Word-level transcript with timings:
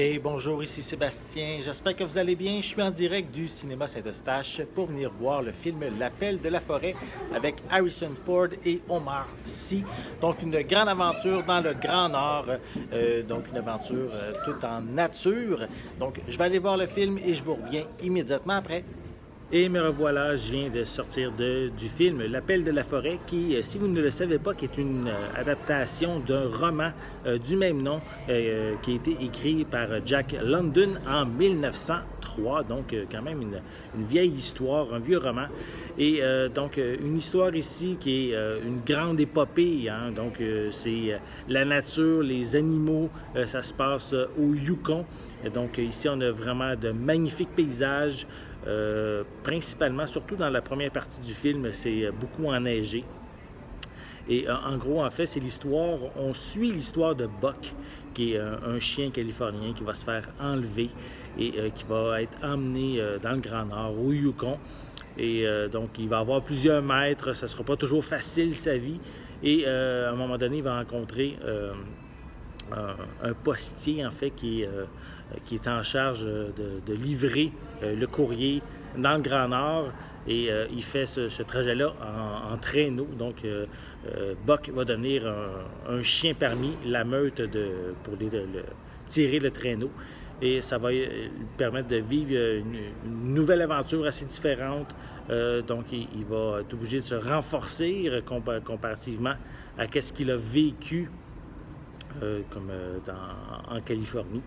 Et 0.00 0.20
bonjour, 0.20 0.62
ici 0.62 0.80
Sébastien. 0.80 1.58
J'espère 1.60 1.96
que 1.96 2.04
vous 2.04 2.16
allez 2.16 2.36
bien. 2.36 2.58
Je 2.58 2.66
suis 2.66 2.80
en 2.80 2.92
direct 2.92 3.34
du 3.34 3.48
cinéma 3.48 3.88
Saint-Eustache 3.88 4.62
pour 4.72 4.86
venir 4.86 5.10
voir 5.10 5.42
le 5.42 5.50
film 5.50 5.80
L'appel 5.98 6.40
de 6.40 6.48
la 6.48 6.60
forêt 6.60 6.94
avec 7.34 7.56
Harrison 7.68 8.14
Ford 8.14 8.46
et 8.64 8.80
Omar 8.88 9.26
Sy. 9.44 9.82
Donc 10.20 10.40
une 10.40 10.62
grande 10.62 10.88
aventure 10.88 11.42
dans 11.42 11.60
le 11.60 11.74
Grand 11.74 12.10
Nord, 12.10 12.46
euh, 12.92 13.24
donc 13.24 13.48
une 13.50 13.58
aventure 13.58 14.12
euh, 14.12 14.34
toute 14.44 14.62
en 14.62 14.80
nature. 14.82 15.66
Donc 15.98 16.20
je 16.28 16.38
vais 16.38 16.44
aller 16.44 16.60
voir 16.60 16.76
le 16.76 16.86
film 16.86 17.18
et 17.18 17.34
je 17.34 17.42
vous 17.42 17.56
reviens 17.56 17.82
immédiatement 18.00 18.54
après. 18.54 18.84
Et 19.50 19.70
me 19.70 19.80
revoilà, 19.80 20.36
je 20.36 20.52
viens 20.52 20.68
de 20.68 20.84
sortir 20.84 21.32
de, 21.32 21.70
du 21.70 21.88
film 21.88 22.22
L'appel 22.22 22.64
de 22.64 22.70
la 22.70 22.84
forêt, 22.84 23.18
qui, 23.26 23.56
euh, 23.56 23.62
si 23.62 23.78
vous 23.78 23.88
ne 23.88 23.98
le 23.98 24.10
savez 24.10 24.38
pas, 24.38 24.52
qui 24.52 24.66
est 24.66 24.76
une 24.76 25.08
euh, 25.08 25.40
adaptation 25.40 26.20
d'un 26.20 26.50
roman 26.50 26.90
euh, 27.24 27.38
du 27.38 27.56
même 27.56 27.80
nom 27.80 28.02
qui 28.26 28.92
a 28.92 28.94
été 28.94 29.16
écrit 29.22 29.64
par 29.64 29.88
Jack 30.04 30.36
London 30.44 30.96
en 31.08 31.24
1903. 31.24 32.64
Donc, 32.64 32.94
quand 33.10 33.22
même 33.22 33.40
une, 33.40 33.60
une, 33.96 34.04
vieille 34.04 34.32
histoire, 34.32 34.92
un 34.92 34.98
vieux 34.98 35.16
roman. 35.16 35.46
Et 35.96 36.20
donc, 36.54 36.76
une 36.76 37.16
histoire 37.16 37.54
ici 37.54 37.96
qui 37.98 38.30
est 38.30 38.36
une 38.64 38.80
grande 38.86 39.18
épopée. 39.18 39.88
Hein? 39.88 40.12
Donc, 40.14 40.42
c'est 40.70 41.18
la 41.48 41.64
nature, 41.64 42.22
les 42.22 42.54
animaux. 42.54 43.08
ça 43.46 43.62
se 43.62 43.72
passe 43.72 44.12
au 44.12 44.54
Yukon. 44.54 45.06
Donc, 45.54 45.78
ici, 45.78 46.08
on 46.08 46.20
a 46.20 46.30
vraiment 46.30 46.76
de 46.76 46.90
magnifiques 46.90 47.54
paysages. 47.56 48.26
Euh, 48.66 49.22
principalement, 49.42 50.06
surtout 50.06 50.36
dans 50.36 50.50
la 50.50 50.60
première 50.60 50.90
partie 50.90 51.20
du 51.20 51.32
film, 51.32 51.72
c'est 51.72 52.10
beaucoup 52.10 52.46
enneigé. 52.46 53.04
Et 54.28 54.48
euh, 54.48 54.54
en 54.54 54.76
gros, 54.76 55.02
en 55.02 55.10
fait, 55.10 55.26
c'est 55.26 55.40
l'histoire, 55.40 55.98
on 56.16 56.32
suit 56.32 56.72
l'histoire 56.72 57.14
de 57.14 57.26
Buck, 57.26 57.74
qui 58.12 58.34
est 58.34 58.38
un, 58.38 58.78
chien 58.78 59.10
californien 59.10 59.72
qui 59.72 59.84
va 59.84 59.94
se 59.94 60.04
faire 60.04 60.28
enlever 60.40 60.90
et 61.38 61.54
euh, 61.56 61.70
qui 61.70 61.84
va 61.84 62.20
être 62.20 62.36
emmené 62.42 63.00
euh, 63.00 63.18
dans 63.18 63.32
le 63.32 63.40
Grand 63.40 63.64
Nord, 63.64 63.98
au 63.98 64.12
Yukon. 64.12 64.58
Et 65.16 65.46
euh, 65.46 65.68
donc, 65.68 65.98
il 65.98 66.08
va 66.08 66.18
avoir 66.18 66.42
plusieurs 66.42 66.82
maîtres, 66.82 67.32
ça 67.32 67.46
ne 67.46 67.50
sera 67.50 67.64
pas 67.64 67.76
toujours 67.76 68.04
facile 68.04 68.54
sa 68.54 68.76
vie. 68.76 69.00
Et 69.42 69.64
euh, 69.66 70.10
à 70.10 70.12
un 70.12 70.16
moment 70.16 70.36
donné, 70.36 70.58
il 70.58 70.62
va 70.62 70.78
rencontrer 70.78 71.36
un, 72.72 73.32
postier, 73.32 74.04
en 74.06 74.10
fait, 74.10 74.30
qui 74.30 74.62
est 74.62 74.68
qui 75.44 75.56
est 75.56 75.68
en 75.68 75.82
charge 75.82 76.24
de, 76.24 76.80
de 76.86 76.94
livrer 76.94 77.52
euh, 77.82 77.94
le 77.94 78.06
courrier 78.06 78.62
dans 78.96 79.16
le 79.16 79.22
Grand 79.22 79.48
Nord. 79.48 79.90
Et 80.26 80.50
euh, 80.50 80.66
il 80.72 80.82
fait 80.82 81.06
ce, 81.06 81.42
trajet-là 81.42 81.94
en, 82.52 82.56
traîneau. 82.58 83.08
Donc, 83.18 83.36
euh, 83.44 83.66
Buck 84.46 84.68
va 84.68 84.84
devenir 84.84 85.26
un, 85.88 86.02
chien 86.02 86.34
parmi 86.34 86.76
la 86.84 87.04
meute 87.04 87.40
de, 87.40 87.94
pour 88.02 88.14
tirer 89.06 89.38
le 89.38 89.50
traîneau. 89.50 89.90
Et 90.42 90.60
ça 90.60 90.76
va 90.76 90.90
lui 90.92 91.08
permettre 91.56 91.88
de 91.88 91.96
vivre 91.96 92.32
une, 92.34 93.34
nouvelle 93.34 93.62
aventure 93.62 94.04
assez 94.04 94.26
différente. 94.26 94.94
donc, 95.66 95.86
il, 95.92 96.24
va 96.28 96.60
être 96.60 96.74
obligé 96.74 96.98
de 96.98 97.04
se 97.04 97.14
renforcer 97.14 98.22
comparativement 98.66 99.34
à 99.78 99.86
ce 99.98 100.12
qu'il 100.12 100.30
a 100.30 100.36
vécu 100.36 101.10
comme 102.50 102.70
dans, 103.04 103.76
en 103.76 103.80
Californie. 103.80 104.42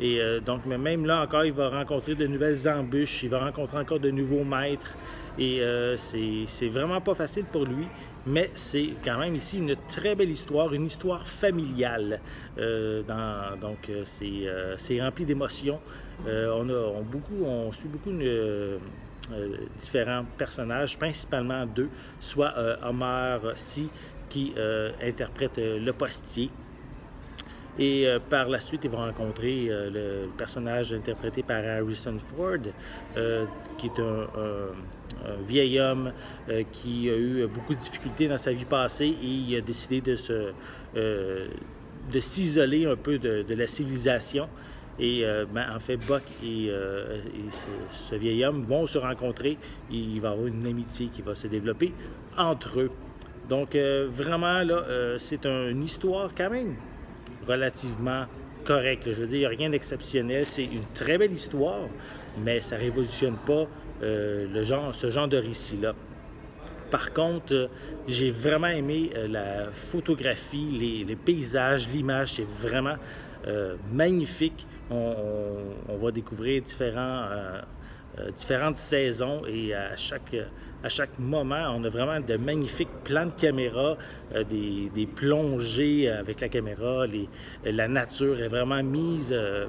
Et 0.00 0.20
euh, 0.20 0.40
donc, 0.40 0.62
mais 0.66 0.78
même 0.78 1.06
là 1.06 1.22
encore, 1.22 1.44
il 1.44 1.52
va 1.52 1.68
rencontrer 1.68 2.14
de 2.14 2.26
nouvelles 2.26 2.68
embûches, 2.68 3.22
il 3.22 3.28
va 3.28 3.44
rencontrer 3.44 3.78
encore 3.78 4.00
de 4.00 4.10
nouveaux 4.10 4.44
maîtres. 4.44 4.96
Et 5.38 5.62
euh, 5.62 5.96
c'est 5.96 6.68
vraiment 6.68 7.00
pas 7.00 7.14
facile 7.14 7.44
pour 7.44 7.64
lui, 7.64 7.86
mais 8.26 8.50
c'est 8.54 8.90
quand 9.04 9.18
même 9.18 9.34
ici 9.34 9.58
une 9.58 9.74
très 9.88 10.14
belle 10.14 10.30
histoire, 10.30 10.72
une 10.74 10.86
histoire 10.86 11.26
familiale. 11.26 12.20
Euh, 12.58 13.02
donc, 13.60 13.90
c'est 14.04 14.46
euh, 14.46 14.76
rempli 15.00 15.24
d'émotions. 15.24 15.80
Euh, 16.26 16.50
on, 16.52 17.72
suit 17.72 17.88
beaucoup 17.88 18.10
une, 18.10 18.78
différents 19.78 20.24
personnages, 20.36 20.98
principalement 20.98 21.64
deux, 21.66 21.88
soit 22.20 22.54
Omar 22.84 23.40
Sy 23.54 23.88
qui 24.28 24.54
interprète 25.02 25.58
le 25.58 25.92
postier, 25.92 26.50
et 27.78 28.06
euh, 28.06 28.18
par 28.18 28.48
la 28.48 28.58
suite, 28.58 28.82
ils 28.84 28.90
vont 28.90 28.98
rencontrer 28.98 29.68
euh, 29.68 29.90
le, 30.24 30.28
personnage 30.36 30.92
interprété 30.92 31.42
par 31.42 31.64
Harrison 31.64 32.16
Ford, 32.18 32.58
euh, 33.16 33.46
qui 33.78 33.86
est 33.86 33.98
un, 33.98 34.26
vieil 35.46 35.78
homme 35.78 36.12
qui 36.72 37.08
a 37.08 37.16
eu 37.16 37.46
beaucoup 37.46 37.74
de 37.74 37.78
difficultés 37.78 38.26
dans 38.26 38.38
sa 38.38 38.52
vie 38.52 38.64
passée 38.64 39.14
et 39.22 39.26
il 39.26 39.56
a 39.56 39.60
décidé 39.60 40.00
de 40.00 40.16
se 40.16 40.52
de 40.94 42.18
s'isoler 42.18 42.86
un 42.86 42.96
peu 42.96 43.18
de, 43.18 43.54
la 43.54 43.66
civilisation. 43.68 44.48
Et 44.98 45.24
ben, 45.54 45.66
en 45.76 45.78
fait, 45.78 45.96
Buck 45.96 46.24
et, 46.42 46.72
ce, 47.90 48.16
vieil 48.16 48.44
homme 48.44 48.64
vont 48.64 48.84
se 48.86 48.98
rencontrer 48.98 49.58
et 49.92 49.96
il 49.96 50.20
va 50.20 50.30
y 50.30 50.32
avoir 50.32 50.46
une 50.48 50.66
amitié 50.66 51.06
qui 51.06 51.22
va 51.22 51.36
se 51.36 51.46
développer 51.46 51.92
entre 52.36 52.80
eux. 52.80 52.90
Donc, 53.48 53.76
vraiment, 53.76 54.60
là, 54.62 55.16
c'est 55.18 55.46
un, 55.46 55.68
une 55.68 55.84
histoire 55.84 56.30
quand 56.34 56.50
même 56.50 56.74
relativement 57.46 58.26
correct. 58.64 59.10
Je 59.10 59.22
veux 59.22 59.26
dire, 59.26 59.36
il 59.36 59.40
n'y 59.40 59.46
a 59.46 59.48
rien 59.48 59.70
d'exceptionnel. 59.70 60.46
C'est 60.46 60.64
une 60.64 60.84
très 60.94 61.18
belle 61.18 61.32
histoire, 61.32 61.88
mais 62.38 62.60
ça 62.60 62.76
ne 62.76 62.82
révolutionne 62.82 63.36
pas 63.36 63.66
euh, 64.02 64.46
le 64.52 64.64
genre, 64.64 64.94
ce 64.94 65.10
genre 65.10 65.28
de 65.28 65.36
récit-là. 65.36 65.94
Par 66.90 67.12
contre, 67.12 67.54
euh, 67.54 67.68
j'ai 68.06 68.30
vraiment 68.30 68.68
aimé 68.68 69.10
euh, 69.16 69.28
la 69.28 69.72
photographie, 69.72 71.04
les, 71.06 71.16
paysages, 71.16 71.88
l'image, 71.88 72.34
c'est 72.34 72.48
vraiment 72.48 72.96
magnifique. 73.92 74.68
On, 74.88 75.96
va 76.00 76.12
découvrir 76.12 76.62
différentes 76.62 78.76
saisons 78.76 79.42
et 79.46 79.74
à 79.74 79.96
chaque 79.96 80.36
à 80.82 80.88
chaque 80.88 81.18
moment. 81.18 81.74
On 81.76 81.84
a 81.84 81.88
vraiment 81.88 82.20
de 82.20 82.36
magnifiques 82.36 82.88
plans 83.04 83.26
de 83.26 83.40
caméra, 83.40 83.96
euh, 84.34 84.44
des, 84.44 85.06
plongées 85.06 86.08
avec 86.08 86.40
la 86.40 86.48
caméra. 86.48 87.06
Les, 87.06 87.28
la 87.64 87.88
nature 87.88 88.40
est 88.40 88.48
vraiment 88.48 88.82
mise 88.82 89.32
euh, 89.32 89.66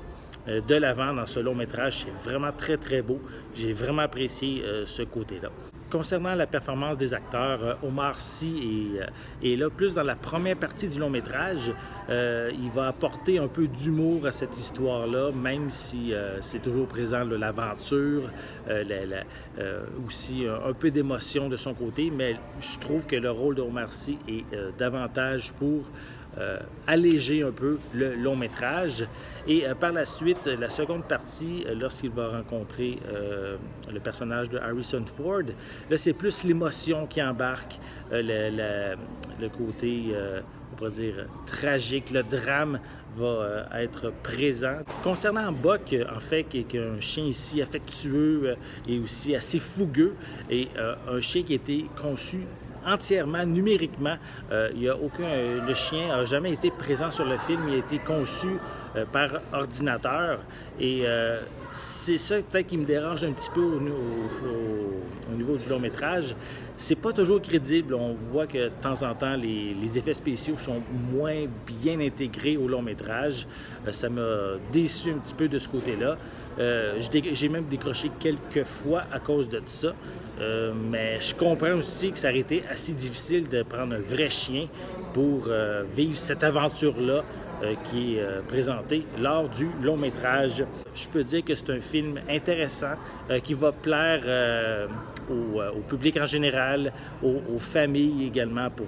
de 0.47 0.75
l'avant 0.75 1.13
dans 1.13 1.25
ce 1.25 1.39
long 1.39 1.55
métrage. 1.55 2.05
C'est 2.05 2.29
vraiment 2.29 2.51
très, 2.51 2.77
très 2.77 3.01
beau. 3.01 3.19
J'ai 3.55 3.73
vraiment 3.73 4.03
apprécié 4.03 4.63
euh, 4.63 4.85
ce 4.85 5.03
côté-là. 5.03 5.49
Concernant 5.93 6.33
la 6.33 6.47
performance 6.47 6.97
des 6.97 7.13
acteurs, 7.13 7.63
euh, 7.63 7.87
Omar 7.87 8.19
Sy 8.19 8.97
est, 9.43 9.47
est, 9.47 9.55
là 9.55 9.69
plus 9.69 9.93
dans 9.93 10.01
la 10.01 10.15
première 10.15 10.57
partie 10.57 10.87
du 10.87 10.97
long 10.97 11.11
métrage. 11.11 11.71
Euh, 12.09 12.49
il 12.51 12.71
va 12.71 12.87
apporter 12.87 13.37
un 13.37 13.47
peu 13.47 13.67
d'humour 13.67 14.25
à 14.25 14.31
cette 14.31 14.57
histoire-là, 14.57 15.29
même 15.31 15.69
si 15.69 16.11
euh, 16.11 16.41
c'est 16.41 16.63
toujours 16.63 16.87
présent 16.87 17.23
l'aventure, 17.23 18.23
aussi 20.07 20.45
un 20.47 20.73
peu 20.73 20.89
d'émotion 20.89 21.47
de 21.47 21.57
son 21.57 21.75
côté, 21.75 22.11
mais 22.11 22.37
je 22.59 22.79
trouve 22.79 23.05
que 23.05 23.15
le 23.15 23.29
rôle 23.29 23.53
d'Omar 23.53 23.91
Sy 23.91 24.17
est 24.27 24.45
davantage 24.79 25.53
pour 25.53 25.83
euh, 26.39 26.57
alléger 26.87 27.43
un 27.43 27.51
peu 27.51 27.77
le 27.93 28.15
long 28.15 28.35
métrage. 28.35 29.05
Et 29.47 29.67
euh, 29.67 29.75
par 29.75 29.91
la 29.91 30.03
suite, 30.03 30.47
la 30.47 30.67
seconde 30.67 31.03
partie, 31.03 31.63
euh, 31.67 31.75
lorsqu'il 31.75 32.09
va 32.09 32.29
rencontrer 32.29 32.99
le 33.91 33.99
personnage 33.99 34.49
de 34.49 34.57
Harrison 34.57 35.05
Ford, 35.05 35.43
là, 35.89 35.97
c'est 35.97 36.13
plus 36.13 36.43
l'émotion 36.43 37.05
qui 37.05 37.21
embarque, 37.21 37.79
le, 38.11 38.21
le, 38.21 38.95
le, 39.39 39.49
côté, 39.49 40.15
on 40.71 40.75
pourrait 40.75 40.91
dire, 40.91 41.25
tragique, 41.45 42.11
le 42.11 42.23
drame 42.23 42.79
va 43.15 43.67
être 43.75 44.11
présent. 44.23 44.79
Concernant 45.03 45.51
Buck, 45.51 45.95
en 46.15 46.19
fait, 46.19 46.43
qui 46.43 46.59
est 46.59 46.75
un 46.77 46.99
chien 46.99 47.25
ici 47.25 47.61
affectueux 47.61 48.55
et 48.87 48.99
aussi 48.99 49.35
assez 49.35 49.59
fougueux, 49.59 50.15
et 50.49 50.67
un 51.07 51.21
chien 51.21 51.43
qui 51.43 51.53
a 51.53 51.55
été 51.55 51.85
conçu 51.99 52.45
entièrement 52.85 53.45
numériquement. 53.45 54.15
Euh, 54.51 54.69
il 54.75 54.83
y 54.83 54.89
a 54.89 54.95
aucun, 54.95 55.23
euh, 55.23 55.65
le 55.65 55.73
chien 55.73 56.07
n'a 56.07 56.25
jamais 56.25 56.53
été 56.53 56.71
présent 56.71 57.11
sur 57.11 57.25
le 57.25 57.37
film, 57.37 57.61
il 57.67 57.75
a 57.75 57.77
été 57.77 57.99
conçu 57.99 58.47
euh, 58.95 59.05
par 59.11 59.29
ordinateur 59.51 60.39
et 60.79 61.05
c'est 61.71 62.17
ça 62.17 62.35
peut-être 62.35 62.67
qui 62.67 62.77
me 62.77 62.85
dérange 62.85 63.23
un 63.23 63.31
petit 63.31 63.49
peu 63.51 63.61
au, 63.61 63.77
au, 63.77 65.31
au, 65.31 65.35
niveau 65.35 65.57
du 65.57 65.67
long 65.67 65.79
métrage. 65.79 66.35
C'est 66.77 66.95
pas 66.95 67.11
toujours 67.11 67.41
crédible. 67.41 67.93
On 67.93 68.13
voit 68.13 68.47
que 68.47 68.65
de 68.65 68.71
temps 68.81 69.01
en 69.03 69.13
temps, 69.13 69.35
les, 69.35 69.97
effets 69.97 70.13
spéciaux 70.13 70.57
sont 70.57 70.81
moins 71.11 71.45
bien 71.65 71.99
intégrés 71.99 72.57
au 72.57 72.67
long 72.67 72.81
métrage. 72.81 73.47
Ça 73.91 74.09
m'a 74.09 74.57
déçu 74.71 75.11
un 75.11 75.17
petit 75.17 75.35
peu 75.35 75.47
de 75.47 75.59
ce 75.59 75.69
côté-là. 75.69 76.17
Euh, 76.59 76.99
j'ai 77.33 77.49
même 77.49 77.65
décroché 77.65 78.11
quelques 78.19 78.63
fois 78.63 79.03
à 79.11 79.19
cause 79.19 79.49
de 79.49 79.61
ça. 79.65 79.93
Euh, 80.39 80.73
mais 80.73 81.19
je 81.19 81.33
comprends 81.35 81.73
aussi 81.73 82.11
que 82.11 82.17
ça 82.17 82.29
aurait 82.29 82.39
été 82.39 82.63
assez 82.69 82.93
difficile 82.93 83.47
de 83.47 83.63
prendre 83.63 83.95
un 83.95 83.99
vrai 83.99 84.29
chien 84.29 84.67
pour 85.13 85.45
euh, 85.47 85.83
vivre 85.95 86.17
cette 86.17 86.43
aventure-là 86.43 87.23
qui 87.89 88.17
est 88.17 88.45
présentée 88.49 89.05
lors 89.21 89.47
du 89.47 89.69
long 89.81 89.95
métrage. 89.95 90.65
Je 90.93 91.07
peux 91.07 91.23
dire 91.23 91.45
que 91.45 91.55
c'est 91.55 91.69
un 91.69 91.79
film 91.79 92.19
intéressant 92.29 92.95
qui 93.41 93.53
va 93.53 93.71
plaire 93.71 94.89
au, 95.31 95.61
au, 95.61 95.79
public 95.87 96.17
en 96.17 96.25
général, 96.25 96.91
aux, 97.23 97.41
aux 97.55 97.59
familles 97.59 98.27
également 98.27 98.69
pour 98.69 98.87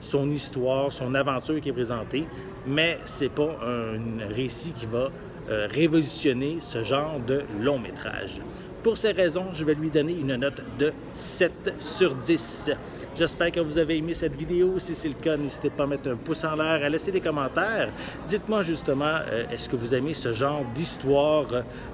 son 0.00 0.30
histoire, 0.30 0.92
son 0.92 1.16
aventure 1.16 1.60
qui 1.60 1.70
est 1.70 1.72
présentée, 1.72 2.24
mais 2.64 2.98
c'est 3.06 3.30
pas 3.30 3.58
un 3.66 4.32
récit 4.32 4.70
qui 4.70 4.86
va 4.86 5.10
euh, 5.48 5.66
révolutionner 5.70 6.58
ce 6.60 6.82
genre 6.82 7.18
de 7.26 7.42
long 7.60 7.78
métrage. 7.78 8.40
Pour 8.82 8.96
ces 8.96 9.12
raisons, 9.12 9.46
je 9.52 9.64
vais 9.64 9.74
lui 9.74 9.90
donner 9.90 10.12
une 10.12 10.34
note 10.34 10.60
de 10.76 10.92
7 11.14 11.74
sur 11.78 12.16
10. 12.16 12.70
J'espère 13.14 13.52
que 13.52 13.60
vous 13.60 13.78
avez 13.78 13.98
aimé 13.98 14.12
cette 14.12 14.34
vidéo. 14.34 14.78
Si 14.78 14.94
c'est 14.96 15.08
le 15.08 15.14
cas, 15.14 15.36
n'hésitez 15.36 15.70
pas 15.70 15.84
à 15.84 15.86
mettre 15.86 16.10
un 16.10 16.16
pouce 16.16 16.42
en 16.44 16.56
l'air, 16.56 16.82
à 16.82 16.88
laisser 16.88 17.12
des 17.12 17.20
commentaires. 17.20 17.90
Dites-moi 18.26 18.62
justement, 18.62 19.18
euh, 19.30 19.44
est-ce 19.52 19.68
que 19.68 19.76
vous 19.76 19.94
aimez 19.94 20.14
ce 20.14 20.32
genre 20.32 20.64
d'histoire 20.74 21.46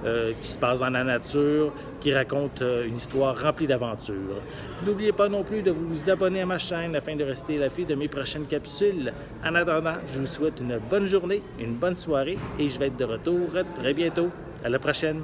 euh, 0.07 0.33
qui 0.41 0.49
se 0.49 0.57
passe 0.57 0.81
dans 0.81 0.89
la 0.89 1.05
nature, 1.05 1.73
qui 2.01 2.15
raconte 2.15 2.63
une 2.63 2.97
histoire 2.97 3.39
remplie 3.39 3.67
d'aventures? 3.67 4.41
N'oubliez 4.87 5.13
pas 5.13 5.29
non 5.29 5.43
plus 5.43 5.61
de 5.61 5.71
vous 5.71 6.09
abonner 6.09 6.41
à 6.41 6.47
ma 6.47 6.59
chaîne 6.59 6.97
afin 6.97 7.17
de 7.17 7.25
rester 7.25 7.57
à 7.57 7.61
la 7.61 7.69
file 7.69 7.87
de 7.87 7.97
mes 7.97 8.09
prochaines 8.09 8.47
capsules. 8.47 9.13
En 9.45 9.55
attendant, 9.55 9.97
je 10.11 10.21
vous 10.21 10.27
souhaite 10.27 10.61
une 10.61 10.79
bonne 10.89 11.07
journée, 11.07 11.43
une 11.59 11.75
bonne 11.75 11.97
soirée 11.97 12.39
et 12.59 12.69
je 12.69 12.79
vais 12.79 12.87
être 12.87 12.97
de 12.97 13.05
retour 13.05 13.38
très 13.75 13.95
bientôt. 13.95 14.31
À 14.65 14.69
la 14.69 14.79
prochaine! 14.79 15.23